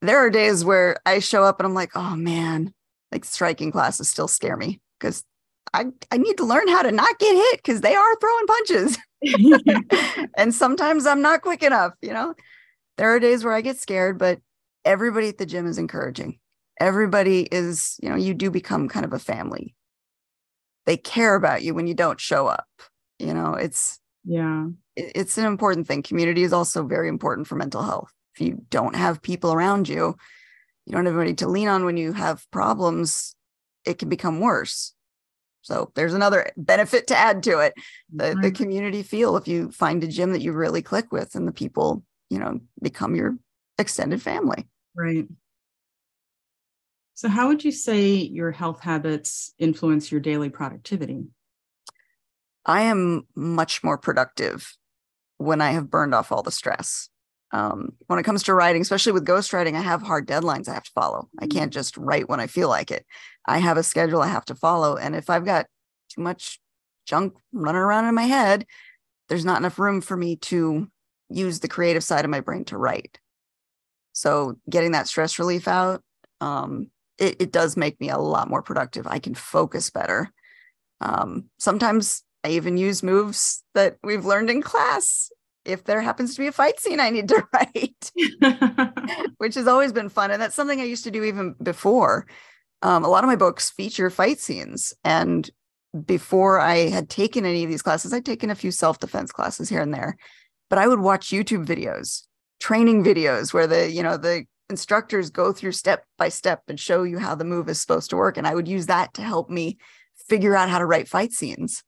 there 0.00 0.18
are 0.18 0.30
days 0.30 0.64
where 0.64 0.96
I 1.04 1.18
show 1.18 1.42
up 1.42 1.58
and 1.58 1.66
I'm 1.66 1.74
like, 1.74 1.90
oh 1.96 2.14
man, 2.14 2.72
like 3.10 3.24
striking 3.24 3.72
classes 3.72 4.08
still 4.08 4.28
scare 4.28 4.56
me 4.56 4.80
because 5.00 5.24
I, 5.72 5.86
I 6.10 6.18
need 6.18 6.36
to 6.36 6.44
learn 6.44 6.68
how 6.68 6.82
to 6.82 6.92
not 6.92 7.18
get 7.18 7.34
hit 7.34 7.62
because 7.62 7.80
they 7.80 7.94
are 7.94 8.16
throwing 8.16 8.46
punches. 8.46 8.98
and 10.36 10.54
sometimes 10.54 11.06
I'm 11.06 11.22
not 11.22 11.42
quick 11.42 11.62
enough, 11.62 11.92
you 12.02 12.12
know. 12.12 12.34
There 12.96 13.12
are 13.14 13.18
days 13.18 13.44
where 13.44 13.54
I 13.54 13.60
get 13.60 13.78
scared, 13.78 14.18
but 14.18 14.40
everybody 14.84 15.28
at 15.28 15.38
the 15.38 15.46
gym 15.46 15.66
is 15.66 15.78
encouraging. 15.78 16.38
Everybody 16.80 17.48
is, 17.50 17.96
you 18.02 18.08
know, 18.08 18.16
you 18.16 18.34
do 18.34 18.50
become 18.50 18.88
kind 18.88 19.04
of 19.04 19.12
a 19.12 19.18
family. 19.18 19.74
They 20.86 20.96
care 20.96 21.34
about 21.34 21.62
you 21.62 21.74
when 21.74 21.86
you 21.86 21.94
don't 21.94 22.20
show 22.20 22.46
up. 22.46 22.66
You 23.18 23.32
know, 23.32 23.54
it's 23.54 24.00
yeah. 24.24 24.68
It's 24.96 25.38
an 25.38 25.46
important 25.46 25.86
thing. 25.86 26.02
Community 26.02 26.42
is 26.42 26.52
also 26.52 26.84
very 26.86 27.08
important 27.08 27.46
for 27.46 27.56
mental 27.56 27.82
health. 27.82 28.12
If 28.34 28.40
you 28.40 28.64
don't 28.70 28.94
have 28.94 29.22
people 29.22 29.52
around 29.52 29.88
you, 29.88 30.16
you 30.86 30.92
don't 30.92 31.06
have 31.06 31.14
anybody 31.14 31.34
to 31.34 31.48
lean 31.48 31.68
on 31.68 31.84
when 31.84 31.96
you 31.96 32.12
have 32.12 32.48
problems, 32.50 33.34
it 33.84 33.98
can 33.98 34.08
become 34.08 34.40
worse. 34.40 34.93
So 35.64 35.90
there's 35.94 36.12
another 36.12 36.50
benefit 36.58 37.06
to 37.06 37.16
add 37.16 37.42
to 37.44 37.58
it. 37.60 37.72
The, 38.14 38.24
right. 38.24 38.34
the 38.34 38.48
mm-hmm. 38.48 38.62
community 38.62 39.02
feel 39.02 39.36
if 39.38 39.48
you 39.48 39.70
find 39.70 40.04
a 40.04 40.06
gym 40.06 40.32
that 40.32 40.42
you 40.42 40.52
really 40.52 40.82
click 40.82 41.10
with 41.10 41.34
and 41.34 41.48
the 41.48 41.52
people, 41.52 42.04
you 42.28 42.38
know, 42.38 42.60
become 42.82 43.14
your 43.16 43.38
extended 43.78 44.20
family. 44.20 44.68
Right. 44.94 45.26
So 47.14 47.28
how 47.28 47.48
would 47.48 47.64
you 47.64 47.72
say 47.72 48.12
your 48.12 48.50
health 48.50 48.80
habits 48.80 49.54
influence 49.58 50.12
your 50.12 50.20
daily 50.20 50.50
productivity? 50.50 51.24
I 52.66 52.82
am 52.82 53.26
much 53.34 53.82
more 53.82 53.96
productive 53.96 54.76
when 55.38 55.62
I 55.62 55.70
have 55.70 55.88
burned 55.90 56.14
off 56.14 56.30
all 56.30 56.42
the 56.42 56.50
stress. 56.50 57.08
Um, 57.54 57.92
when 58.08 58.18
it 58.18 58.24
comes 58.24 58.42
to 58.42 58.54
writing, 58.54 58.82
especially 58.82 59.12
with 59.12 59.24
ghostwriting, 59.24 59.76
I 59.76 59.80
have 59.80 60.02
hard 60.02 60.26
deadlines 60.26 60.68
I 60.68 60.74
have 60.74 60.82
to 60.82 60.90
follow. 60.90 61.28
I 61.38 61.46
can't 61.46 61.70
mm. 61.70 61.74
just 61.74 61.96
write 61.96 62.28
when 62.28 62.40
I 62.40 62.48
feel 62.48 62.68
like 62.68 62.90
it. 62.90 63.06
I 63.46 63.58
have 63.58 63.76
a 63.76 63.84
schedule 63.84 64.20
I 64.20 64.26
have 64.26 64.44
to 64.46 64.56
follow. 64.56 64.96
And 64.96 65.14
if 65.14 65.30
I've 65.30 65.44
got 65.44 65.66
too 66.08 66.20
much 66.20 66.58
junk 67.06 67.34
running 67.52 67.80
around 67.80 68.06
in 68.06 68.14
my 68.16 68.24
head, 68.24 68.66
there's 69.28 69.44
not 69.44 69.58
enough 69.58 69.78
room 69.78 70.00
for 70.00 70.16
me 70.16 70.34
to 70.36 70.88
use 71.30 71.60
the 71.60 71.68
creative 71.68 72.02
side 72.02 72.24
of 72.24 72.30
my 72.30 72.40
brain 72.40 72.64
to 72.66 72.76
write. 72.76 73.20
So 74.14 74.56
getting 74.68 74.90
that 74.90 75.06
stress 75.06 75.38
relief 75.38 75.68
out, 75.68 76.02
um, 76.40 76.90
it, 77.18 77.36
it, 77.40 77.52
does 77.52 77.76
make 77.76 78.00
me 78.00 78.10
a 78.10 78.18
lot 78.18 78.50
more 78.50 78.62
productive. 78.62 79.06
I 79.06 79.20
can 79.20 79.34
focus 79.34 79.90
better. 79.90 80.32
Um, 81.00 81.50
sometimes 81.58 82.24
I 82.42 82.50
even 82.50 82.76
use 82.76 83.04
moves 83.04 83.62
that 83.74 83.96
we've 84.02 84.24
learned 84.24 84.50
in 84.50 84.60
class 84.60 85.30
if 85.64 85.84
there 85.84 86.00
happens 86.00 86.34
to 86.34 86.40
be 86.40 86.46
a 86.46 86.52
fight 86.52 86.80
scene 86.80 87.00
I 87.00 87.10
need 87.10 87.28
to 87.28 87.46
write, 87.52 88.12
which 89.38 89.54
has 89.54 89.66
always 89.66 89.92
been 89.92 90.08
fun. 90.08 90.30
And 90.30 90.40
that's 90.40 90.54
something 90.54 90.80
I 90.80 90.84
used 90.84 91.04
to 91.04 91.10
do 91.10 91.24
even 91.24 91.54
before. 91.62 92.26
Um, 92.82 93.04
a 93.04 93.08
lot 93.08 93.24
of 93.24 93.28
my 93.28 93.36
books 93.36 93.70
feature 93.70 94.10
fight 94.10 94.38
scenes. 94.38 94.92
And 95.04 95.48
before 96.06 96.60
I 96.60 96.88
had 96.88 97.08
taken 97.08 97.46
any 97.46 97.64
of 97.64 97.70
these 97.70 97.82
classes, 97.82 98.12
I'd 98.12 98.26
taken 98.26 98.50
a 98.50 98.54
few 98.54 98.70
self 98.70 98.98
defense 98.98 99.32
classes 99.32 99.68
here 99.68 99.80
and 99.80 99.94
there, 99.94 100.16
but 100.68 100.78
I 100.78 100.88
would 100.88 101.00
watch 101.00 101.28
YouTube 101.28 101.66
videos, 101.66 102.22
training 102.60 103.04
videos 103.04 103.54
where 103.54 103.66
the, 103.66 103.90
you 103.90 104.02
know, 104.02 104.16
the 104.16 104.44
instructors 104.70 105.30
go 105.30 105.52
through 105.52 105.72
step 105.72 106.04
by 106.18 106.28
step 106.28 106.62
and 106.68 106.80
show 106.80 107.02
you 107.02 107.18
how 107.18 107.34
the 107.34 107.44
move 107.44 107.68
is 107.68 107.80
supposed 107.80 108.10
to 108.10 108.16
work. 108.16 108.36
And 108.36 108.46
I 108.46 108.54
would 108.54 108.68
use 108.68 108.86
that 108.86 109.14
to 109.14 109.22
help 109.22 109.50
me 109.50 109.78
figure 110.28 110.56
out 110.56 110.68
how 110.68 110.78
to 110.78 110.86
write 110.86 111.08
fight 111.08 111.32
scenes. 111.32 111.82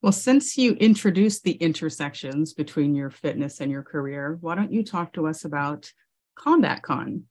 Well, 0.00 0.12
since 0.12 0.56
you 0.56 0.74
introduced 0.74 1.42
the 1.42 1.52
intersections 1.52 2.52
between 2.52 2.94
your 2.94 3.10
fitness 3.10 3.60
and 3.60 3.70
your 3.70 3.82
career, 3.82 4.38
why 4.40 4.54
don't 4.54 4.72
you 4.72 4.84
talk 4.84 5.12
to 5.14 5.26
us 5.26 5.44
about 5.44 5.92
Combat 6.36 6.82
Con? 6.82 7.24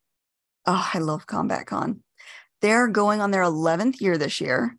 Oh, 0.66 0.90
I 0.94 1.00
love 1.00 1.26
Combat 1.26 1.66
Con. 1.66 2.04
They're 2.62 2.88
going 2.88 3.22
on 3.22 3.32
their 3.32 3.44
11th 3.44 4.02
year 4.02 4.18
this 4.18 4.42
year. 4.42 4.76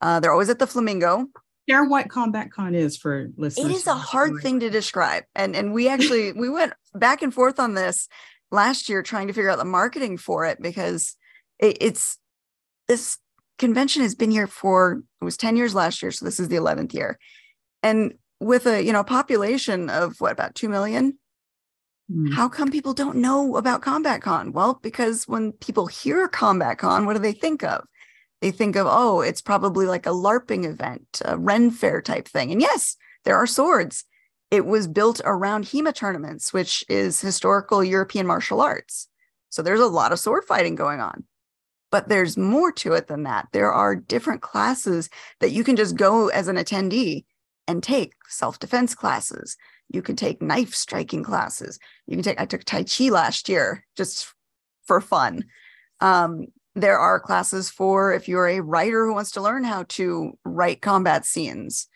Uh, 0.00 0.20
they're 0.20 0.30
always 0.30 0.48
at 0.48 0.60
the 0.60 0.66
Flamingo. 0.66 1.26
Share 1.68 1.84
what 1.84 2.08
Combat 2.08 2.52
Con 2.52 2.76
is 2.76 2.96
for 2.96 3.28
listeners. 3.36 3.70
It 3.70 3.74
is 3.74 3.86
a 3.88 3.94
hard 3.94 4.40
thing 4.40 4.60
to 4.60 4.70
describe. 4.70 5.24
And, 5.34 5.56
and 5.56 5.72
we 5.72 5.88
actually, 5.88 6.32
we 6.32 6.48
went 6.48 6.72
back 6.94 7.22
and 7.22 7.34
forth 7.34 7.58
on 7.58 7.74
this 7.74 8.08
last 8.52 8.88
year 8.88 9.02
trying 9.02 9.26
to 9.26 9.32
figure 9.32 9.50
out 9.50 9.58
the 9.58 9.64
marketing 9.64 10.18
for 10.18 10.44
it 10.46 10.62
because 10.62 11.16
it, 11.58 11.78
it's 11.80 12.16
this 12.86 13.18
convention 13.58 14.02
has 14.02 14.14
been 14.14 14.30
here 14.30 14.46
for 14.46 15.02
it 15.20 15.24
was 15.24 15.36
10 15.36 15.56
years 15.56 15.74
last 15.74 16.02
year 16.02 16.12
so 16.12 16.24
this 16.24 16.40
is 16.40 16.48
the 16.48 16.56
11th 16.56 16.94
year. 16.94 17.18
And 17.82 18.14
with 18.40 18.66
a 18.66 18.82
you 18.82 18.92
know 18.92 19.04
population 19.04 19.90
of 19.90 20.20
what 20.20 20.32
about 20.32 20.54
2 20.54 20.68
million? 20.68 21.18
Mm. 22.10 22.32
how 22.32 22.48
come 22.48 22.70
people 22.70 22.94
don't 22.94 23.16
know 23.16 23.56
about 23.56 23.82
combat 23.82 24.22
con? 24.22 24.52
Well 24.52 24.78
because 24.82 25.28
when 25.28 25.52
people 25.52 25.86
hear 25.86 26.26
combat 26.28 26.78
con 26.78 27.04
what 27.04 27.14
do 27.14 27.18
they 27.18 27.32
think 27.32 27.62
of? 27.62 27.84
They 28.40 28.50
think 28.50 28.76
of 28.76 28.86
oh 28.88 29.20
it's 29.20 29.42
probably 29.42 29.86
like 29.86 30.06
a 30.06 30.10
larping 30.10 30.64
event 30.64 31.20
a 31.24 31.36
ren 31.36 31.70
fair 31.70 32.00
type 32.00 32.26
thing. 32.26 32.50
And 32.50 32.60
yes 32.60 32.96
there 33.24 33.36
are 33.36 33.46
swords. 33.46 34.04
It 34.50 34.64
was 34.64 34.86
built 34.86 35.20
around 35.24 35.64
hema 35.66 35.94
tournaments 35.94 36.52
which 36.52 36.84
is 36.88 37.20
historical 37.20 37.84
european 37.84 38.26
martial 38.26 38.60
arts. 38.60 39.08
So 39.50 39.62
there's 39.62 39.80
a 39.80 39.86
lot 39.86 40.12
of 40.12 40.20
sword 40.20 40.44
fighting 40.44 40.76
going 40.76 41.00
on 41.00 41.24
but 41.90 42.08
there's 42.08 42.36
more 42.36 42.72
to 42.72 42.92
it 42.92 43.06
than 43.06 43.22
that. 43.24 43.48
There 43.52 43.72
are 43.72 43.96
different 43.96 44.42
classes 44.42 45.08
that 45.40 45.52
you 45.52 45.64
can 45.64 45.76
just 45.76 45.96
go 45.96 46.28
as 46.28 46.48
an 46.48 46.56
attendee 46.56 47.24
and 47.66 47.82
take 47.82 48.14
self 48.28 48.58
defense 48.58 48.94
classes. 48.94 49.56
You 49.90 50.02
can 50.02 50.16
take 50.16 50.42
knife 50.42 50.74
striking 50.74 51.22
classes. 51.22 51.78
You 52.06 52.16
can 52.16 52.22
take, 52.22 52.40
I 52.40 52.44
took 52.44 52.64
Tai 52.64 52.84
Chi 52.84 53.08
last 53.08 53.48
year 53.48 53.84
just 53.96 54.32
for 54.86 55.00
fun. 55.00 55.44
Um, 56.00 56.46
there 56.74 56.98
are 56.98 57.18
classes 57.18 57.70
for 57.70 58.12
if 58.12 58.28
you're 58.28 58.48
a 58.48 58.60
writer 58.60 59.06
who 59.06 59.14
wants 59.14 59.32
to 59.32 59.40
learn 59.40 59.64
how 59.64 59.84
to 59.88 60.32
write 60.44 60.82
combat 60.82 61.24
scenes. 61.24 61.88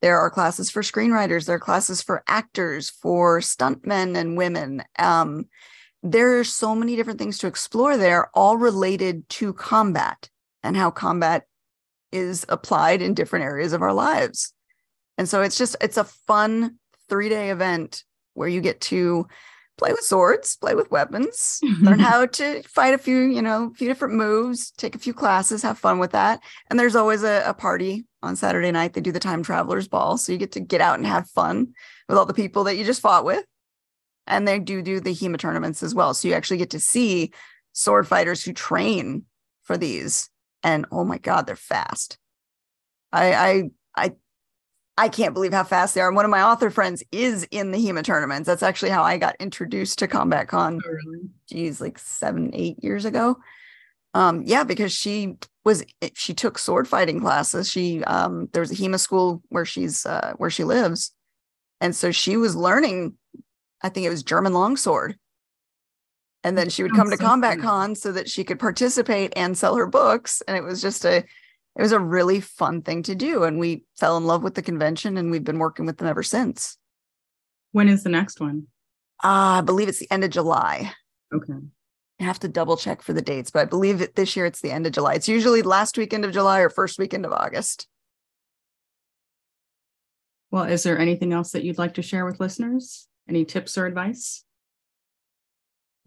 There 0.00 0.18
are 0.18 0.30
classes 0.30 0.70
for 0.70 0.82
screenwriters. 0.82 1.46
There 1.46 1.56
are 1.56 1.60
classes 1.60 2.02
for 2.02 2.22
actors, 2.26 2.90
for 2.90 3.40
stuntmen 3.40 4.16
and 4.16 4.36
women. 4.36 4.82
Um, 4.98 5.46
there 6.04 6.38
are 6.38 6.44
so 6.44 6.74
many 6.74 6.96
different 6.96 7.18
things 7.18 7.38
to 7.38 7.46
explore 7.46 7.96
there, 7.96 8.28
all 8.34 8.58
related 8.58 9.26
to 9.30 9.54
combat 9.54 10.28
and 10.62 10.76
how 10.76 10.90
combat 10.90 11.46
is 12.12 12.44
applied 12.50 13.00
in 13.00 13.14
different 13.14 13.46
areas 13.46 13.72
of 13.72 13.80
our 13.80 13.94
lives. 13.94 14.52
And 15.16 15.26
so 15.26 15.40
it's 15.40 15.56
just, 15.56 15.76
it's 15.80 15.96
a 15.96 16.04
fun 16.04 16.76
three 17.08 17.30
day 17.30 17.50
event 17.50 18.04
where 18.34 18.48
you 18.48 18.60
get 18.60 18.82
to 18.82 19.26
play 19.78 19.92
with 19.92 20.02
swords, 20.02 20.56
play 20.56 20.74
with 20.74 20.90
weapons, 20.90 21.58
learn 21.80 21.98
how 22.00 22.26
to 22.26 22.62
fight 22.64 22.92
a 22.92 22.98
few, 22.98 23.22
you 23.22 23.40
know, 23.40 23.70
a 23.72 23.74
few 23.74 23.88
different 23.88 24.14
moves, 24.14 24.72
take 24.72 24.94
a 24.94 25.00
few 25.00 25.14
classes, 25.14 25.62
have 25.62 25.78
fun 25.78 25.98
with 25.98 26.12
that. 26.12 26.40
And 26.68 26.78
there's 26.78 26.96
always 26.96 27.22
a, 27.22 27.42
a, 27.46 27.54
party 27.54 28.04
on 28.22 28.36
Saturday 28.36 28.70
night. 28.70 28.92
They 28.92 29.00
do 29.00 29.10
the 29.10 29.18
time 29.18 29.42
travelers 29.42 29.88
ball. 29.88 30.18
So 30.18 30.32
you 30.32 30.38
get 30.38 30.52
to 30.52 30.60
get 30.60 30.80
out 30.80 30.98
and 30.98 31.06
have 31.06 31.28
fun 31.30 31.68
with 32.08 32.18
all 32.18 32.26
the 32.26 32.34
people 32.34 32.64
that 32.64 32.76
you 32.76 32.84
just 32.84 33.00
fought 33.00 33.24
with 33.24 33.44
and 34.26 34.46
they 34.46 34.58
do 34.58 34.82
do 34.82 35.00
the 35.00 35.14
HEMA 35.14 35.38
tournaments 35.38 35.82
as 35.82 35.94
well. 35.94 36.14
So 36.14 36.28
you 36.28 36.34
actually 36.34 36.58
get 36.58 36.70
to 36.70 36.80
see 36.80 37.32
sword 37.72 38.06
fighters 38.06 38.42
who 38.42 38.52
train 38.52 39.24
for 39.62 39.76
these, 39.76 40.30
and 40.62 40.86
oh 40.90 41.04
my 41.04 41.18
god, 41.18 41.46
they're 41.46 41.56
fast. 41.56 42.18
I 43.12 43.34
I 43.34 43.62
I 43.96 44.12
I 44.96 45.08
can't 45.08 45.34
believe 45.34 45.52
how 45.52 45.64
fast 45.64 45.94
they 45.94 46.00
are. 46.00 46.08
And 46.08 46.16
one 46.16 46.24
of 46.24 46.30
my 46.30 46.42
author 46.42 46.70
friends 46.70 47.02
is 47.10 47.46
in 47.50 47.72
the 47.72 47.78
HEMA 47.78 48.04
tournaments. 48.04 48.46
That's 48.46 48.62
actually 48.62 48.90
how 48.90 49.02
I 49.02 49.18
got 49.18 49.36
introduced 49.40 49.98
to 50.00 50.08
Combat 50.08 50.48
Con. 50.48 50.80
Oh, 50.84 50.88
really? 50.88 51.28
Geez, 51.48 51.80
like 51.80 51.98
seven, 51.98 52.50
eight 52.54 52.82
years 52.82 53.04
ago. 53.04 53.38
Um, 54.14 54.42
yeah, 54.44 54.62
because 54.62 54.92
she 54.92 55.36
was 55.64 55.84
she 56.14 56.34
took 56.34 56.58
sword 56.58 56.86
fighting 56.86 57.20
classes. 57.20 57.70
She 57.70 58.04
um 58.04 58.48
there 58.52 58.60
was 58.60 58.70
a 58.70 58.76
HEMA 58.76 59.00
school 59.00 59.42
where 59.48 59.64
she's 59.64 60.06
uh 60.06 60.34
where 60.36 60.50
she 60.50 60.62
lives. 60.62 61.12
And 61.80 61.94
so 61.96 62.12
she 62.12 62.36
was 62.36 62.54
learning 62.54 63.14
I 63.84 63.90
think 63.90 64.06
it 64.06 64.10
was 64.10 64.22
German 64.22 64.54
longsword. 64.54 65.18
And 66.42 66.56
then 66.56 66.70
she 66.70 66.82
would 66.82 66.94
come 66.94 67.10
to 67.10 67.16
so 67.18 67.24
Combat 67.24 67.58
funny. 67.58 67.62
Con 67.62 67.94
so 67.94 68.12
that 68.12 68.30
she 68.30 68.42
could 68.42 68.58
participate 68.58 69.34
and 69.36 69.56
sell 69.56 69.76
her 69.76 69.86
books. 69.86 70.42
And 70.48 70.56
it 70.56 70.64
was 70.64 70.80
just 70.80 71.04
a, 71.04 71.18
it 71.18 71.26
was 71.82 71.92
a 71.92 72.00
really 72.00 72.40
fun 72.40 72.80
thing 72.80 73.02
to 73.04 73.14
do. 73.14 73.44
And 73.44 73.58
we 73.58 73.84
fell 73.98 74.16
in 74.16 74.24
love 74.24 74.42
with 74.42 74.54
the 74.54 74.62
convention 74.62 75.18
and 75.18 75.30
we've 75.30 75.44
been 75.44 75.58
working 75.58 75.84
with 75.84 75.98
them 75.98 76.08
ever 76.08 76.22
since. 76.22 76.78
When 77.72 77.88
is 77.88 78.04
the 78.04 78.08
next 78.08 78.40
one? 78.40 78.68
Uh, 79.22 79.58
I 79.58 79.60
believe 79.60 79.88
it's 79.88 79.98
the 79.98 80.10
end 80.10 80.24
of 80.24 80.30
July. 80.30 80.92
Okay. 81.34 81.52
I 82.20 82.24
have 82.24 82.38
to 82.40 82.48
double 82.48 82.78
check 82.78 83.02
for 83.02 83.12
the 83.12 83.22
dates, 83.22 83.50
but 83.50 83.60
I 83.60 83.64
believe 83.66 84.00
it 84.00 84.14
this 84.14 84.34
year 84.34 84.46
it's 84.46 84.60
the 84.60 84.70
end 84.70 84.86
of 84.86 84.92
July. 84.92 85.14
It's 85.14 85.28
usually 85.28 85.60
last 85.62 85.98
weekend 85.98 86.24
of 86.24 86.32
July 86.32 86.60
or 86.60 86.70
first 86.70 86.98
weekend 86.98 87.26
of 87.26 87.32
August. 87.32 87.86
Well, 90.50 90.64
is 90.64 90.84
there 90.84 90.98
anything 90.98 91.34
else 91.34 91.50
that 91.50 91.64
you'd 91.64 91.78
like 91.78 91.94
to 91.94 92.02
share 92.02 92.24
with 92.24 92.40
listeners? 92.40 93.08
Any 93.28 93.44
tips 93.44 93.78
or 93.78 93.86
advice? 93.86 94.44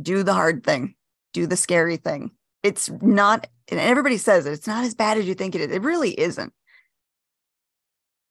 Do 0.02 0.24
the 0.24 0.34
hard 0.34 0.64
thing, 0.64 0.96
do 1.34 1.48
the 1.48 1.58
scary 1.58 1.98
thing. 1.98 2.32
It's 2.62 2.90
not, 3.02 3.48
and 3.70 3.80
everybody 3.80 4.18
says 4.18 4.46
it, 4.46 4.54
it's 4.54 4.68
not 4.68 4.84
as 4.84 4.94
bad 4.94 5.18
as 5.18 5.26
you 5.26 5.34
think 5.34 5.56
it 5.56 5.62
is. 5.62 5.72
It 5.72 5.82
really 5.82 6.20
isn't. 6.20 6.54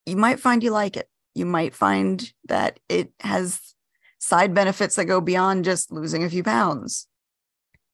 You 0.04 0.16
might 0.16 0.38
find 0.38 0.62
you 0.62 0.70
like 0.70 0.96
it. 0.96 1.08
You 1.34 1.44
might 1.46 1.74
find 1.74 2.32
that 2.48 2.78
it 2.88 3.12
has 3.20 3.74
side 4.18 4.54
benefits 4.54 4.96
that 4.96 5.04
go 5.06 5.20
beyond 5.20 5.64
just 5.64 5.90
losing 5.90 6.22
a 6.24 6.30
few 6.30 6.42
pounds. 6.42 7.08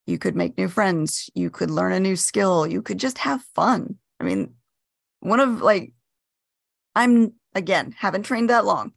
You 0.06 0.18
could 0.18 0.36
make 0.36 0.58
new 0.58 0.68
friends. 0.68 1.30
You 1.34 1.50
could 1.50 1.70
learn 1.70 1.92
a 1.92 2.00
new 2.00 2.16
skill. 2.16 2.66
You 2.66 2.82
could 2.82 2.98
just 2.98 3.18
have 3.18 3.42
fun. 3.54 3.96
I 4.20 4.24
mean, 4.24 4.54
one 5.20 5.40
of 5.40 5.62
like, 5.62 5.92
I'm 6.94 7.32
again, 7.54 7.94
haven't 7.96 8.24
trained 8.24 8.50
that 8.50 8.64
long. 8.64 8.92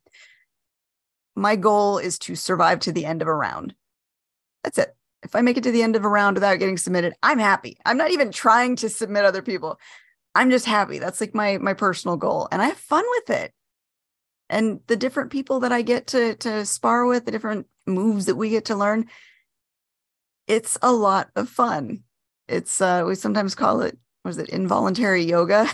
My 1.35 1.55
goal 1.55 1.97
is 1.97 2.17
to 2.19 2.35
survive 2.35 2.79
to 2.81 2.91
the 2.91 3.05
end 3.05 3.21
of 3.21 3.27
a 3.27 3.33
round. 3.33 3.75
That's 4.63 4.77
it. 4.77 4.95
If 5.23 5.35
I 5.35 5.41
make 5.41 5.57
it 5.57 5.63
to 5.63 5.71
the 5.71 5.83
end 5.83 5.95
of 5.95 6.05
a 6.05 6.09
round 6.09 6.35
without 6.35 6.59
getting 6.59 6.77
submitted, 6.77 7.13
I'm 7.23 7.39
happy. 7.39 7.77
I'm 7.85 7.97
not 7.97 8.11
even 8.11 8.31
trying 8.31 8.75
to 8.77 8.89
submit 8.89 9.25
other 9.25 9.41
people. 9.41 9.79
I'm 10.33 10.51
just 10.51 10.65
happy. 10.65 10.99
That's 10.99 11.19
like 11.19 11.33
my 11.33 11.57
my 11.57 11.73
personal 11.73 12.17
goal 12.17 12.47
and 12.51 12.61
I 12.61 12.67
have 12.67 12.77
fun 12.77 13.03
with 13.17 13.29
it 13.29 13.53
and 14.49 14.79
the 14.87 14.95
different 14.95 15.31
people 15.31 15.61
that 15.61 15.71
I 15.71 15.81
get 15.81 16.07
to 16.07 16.35
to 16.35 16.65
spar 16.65 17.05
with, 17.05 17.25
the 17.25 17.31
different 17.31 17.67
moves 17.85 18.25
that 18.25 18.35
we 18.35 18.49
get 18.49 18.65
to 18.65 18.75
learn, 18.75 19.07
it's 20.47 20.77
a 20.81 20.91
lot 20.91 21.29
of 21.35 21.49
fun. 21.49 22.03
It's 22.47 22.79
uh 22.81 23.03
we 23.07 23.15
sometimes 23.15 23.55
call 23.55 23.81
it 23.81 23.97
was 24.23 24.37
it 24.37 24.49
involuntary 24.49 25.23
yoga? 25.23 25.69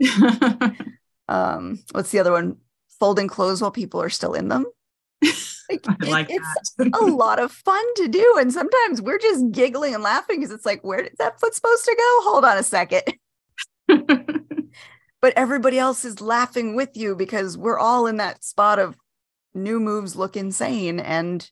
um 1.28 1.82
what's 1.92 2.10
the 2.10 2.20
other 2.20 2.32
one? 2.32 2.58
Folding 3.00 3.28
clothes 3.28 3.60
while 3.60 3.72
people 3.72 4.00
are 4.00 4.10
still 4.10 4.34
in 4.34 4.48
them. 4.48 4.66
Like, 5.72 6.02
I 6.02 6.10
like 6.10 6.30
it, 6.30 6.40
it's 6.78 6.98
a 7.00 7.04
lot 7.04 7.38
of 7.38 7.52
fun 7.52 7.84
to 7.96 8.08
do. 8.08 8.36
And 8.38 8.52
sometimes 8.52 9.00
we're 9.00 9.18
just 9.18 9.50
giggling 9.52 9.94
and 9.94 10.02
laughing 10.02 10.40
because 10.40 10.52
it's 10.52 10.66
like, 10.66 10.82
where 10.84 11.00
is 11.00 11.16
that 11.18 11.40
foot 11.40 11.54
supposed 11.54 11.84
to 11.84 11.94
go? 11.96 12.30
Hold 12.30 12.44
on 12.44 12.58
a 12.58 12.62
second 12.62 13.02
but 15.22 15.32
everybody 15.36 15.78
else 15.78 16.04
is 16.04 16.20
laughing 16.20 16.74
with 16.74 16.96
you 16.96 17.16
because 17.16 17.56
we're 17.56 17.78
all 17.78 18.06
in 18.06 18.18
that 18.18 18.44
spot 18.44 18.78
of 18.78 18.96
new 19.54 19.80
moves 19.80 20.16
look 20.16 20.36
insane 20.36 21.00
and 21.00 21.50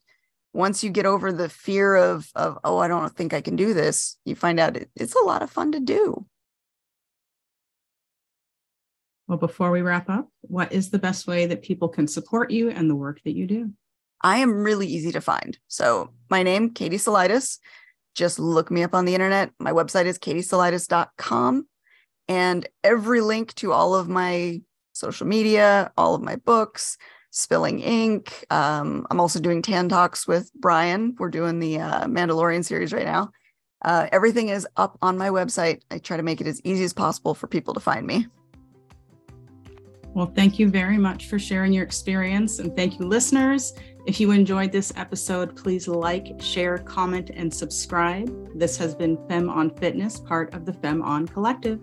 once 0.52 0.82
you 0.82 0.90
get 0.90 1.06
over 1.06 1.32
the 1.32 1.48
fear 1.48 1.94
of 1.94 2.28
of 2.34 2.58
oh 2.64 2.78
i 2.78 2.88
don't 2.88 3.16
think 3.16 3.32
i 3.32 3.40
can 3.40 3.56
do 3.56 3.72
this 3.72 4.16
you 4.24 4.34
find 4.34 4.58
out 4.58 4.76
it, 4.76 4.90
it's 4.96 5.14
a 5.14 5.24
lot 5.24 5.42
of 5.42 5.50
fun 5.50 5.72
to 5.72 5.80
do 5.80 6.26
well 9.26 9.38
before 9.38 9.70
we 9.70 9.82
wrap 9.82 10.08
up 10.10 10.28
what 10.40 10.72
is 10.72 10.90
the 10.90 10.98
best 10.98 11.26
way 11.26 11.46
that 11.46 11.62
people 11.62 11.88
can 11.88 12.08
support 12.08 12.50
you 12.50 12.70
and 12.70 12.90
the 12.90 12.96
work 12.96 13.20
that 13.24 13.36
you 13.36 13.46
do 13.46 13.70
i 14.22 14.38
am 14.38 14.62
really 14.62 14.86
easy 14.86 15.12
to 15.12 15.20
find 15.20 15.58
so 15.68 16.10
my 16.28 16.42
name 16.42 16.70
katie 16.70 16.96
Salidas 16.96 17.58
just 18.14 18.38
look 18.38 18.70
me 18.70 18.82
up 18.82 18.94
on 18.94 19.04
the 19.04 19.14
internet 19.14 19.50
my 19.58 19.72
website 19.72 20.06
is 20.06 20.18
katiesalidas.com 20.18 21.66
and 22.28 22.68
every 22.84 23.20
link 23.20 23.54
to 23.56 23.72
all 23.72 23.94
of 23.94 24.08
my 24.08 24.60
social 24.92 25.26
media, 25.26 25.90
all 25.96 26.14
of 26.14 26.22
my 26.22 26.36
books, 26.36 26.96
Spilling 27.32 27.80
Ink. 27.80 28.44
Um, 28.50 29.06
I'm 29.10 29.18
also 29.18 29.40
doing 29.40 29.62
Tan 29.62 29.88
Talks 29.88 30.28
with 30.28 30.50
Brian. 30.54 31.16
We're 31.18 31.30
doing 31.30 31.58
the 31.58 31.80
uh, 31.80 32.04
Mandalorian 32.04 32.64
series 32.64 32.92
right 32.92 33.04
now. 33.04 33.30
Uh, 33.82 34.06
everything 34.12 34.50
is 34.50 34.66
up 34.76 34.98
on 35.02 35.18
my 35.18 35.30
website. 35.30 35.80
I 35.90 35.98
try 35.98 36.16
to 36.16 36.22
make 36.22 36.40
it 36.40 36.46
as 36.46 36.60
easy 36.62 36.84
as 36.84 36.92
possible 36.92 37.34
for 37.34 37.48
people 37.48 37.74
to 37.74 37.80
find 37.80 38.06
me. 38.06 38.26
Well, 40.14 40.32
thank 40.34 40.58
you 40.58 40.68
very 40.68 40.98
much 40.98 41.26
for 41.26 41.38
sharing 41.38 41.72
your 41.72 41.84
experience. 41.84 42.58
And 42.58 42.76
thank 42.76 42.98
you, 42.98 43.06
listeners. 43.06 43.72
If 44.06 44.18
you 44.18 44.30
enjoyed 44.30 44.72
this 44.72 44.92
episode, 44.96 45.54
please 45.54 45.86
like, 45.86 46.40
share, 46.40 46.78
comment, 46.78 47.30
and 47.34 47.52
subscribe. 47.52 48.58
This 48.58 48.76
has 48.78 48.94
been 48.94 49.18
Femme 49.28 49.50
on 49.50 49.70
Fitness, 49.70 50.18
part 50.18 50.54
of 50.54 50.64
the 50.64 50.72
Femme 50.72 51.02
on 51.02 51.28
Collective. 51.28 51.80